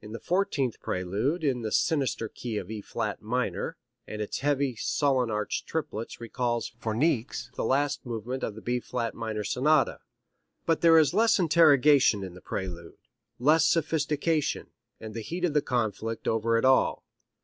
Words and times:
It 0.00 0.06
is 0.06 0.12
the 0.12 0.20
fourteenth 0.20 0.78
prelude 0.80 1.42
in 1.42 1.62
the 1.62 1.72
sinister 1.72 2.28
key 2.28 2.56
of 2.56 2.70
E 2.70 2.80
flat 2.80 3.20
minor, 3.20 3.76
and 4.06 4.22
its 4.22 4.38
heavy, 4.38 4.76
sullen 4.76 5.28
arched 5.28 5.66
triplets 5.66 6.20
recalls 6.20 6.70
for 6.78 6.94
Niecks 6.94 7.50
the 7.56 7.64
last 7.64 8.06
movement 8.06 8.44
of 8.44 8.54
the 8.54 8.60
B 8.60 8.78
flat 8.78 9.12
minor 9.12 9.42
Sonata; 9.42 10.02
but 10.66 10.82
there 10.82 10.98
is 10.98 11.12
less 11.12 11.40
interrogation 11.40 12.22
in 12.22 12.34
the 12.34 12.40
prelude, 12.40 12.98
less 13.40 13.66
sophistication, 13.66 14.68
and 15.00 15.14
the 15.14 15.20
heat 15.20 15.44
of 15.44 15.64
conflict 15.64 16.28
over 16.28 16.56
it 16.56 16.64
all. 16.64 17.04